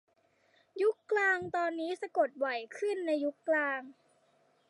[0.81, 3.81] ยุคกลางตอนนี้สะกดบ่อยขึ้นในยุคกลาง